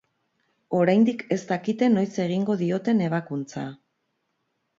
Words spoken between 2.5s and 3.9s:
dioten ebakuntza.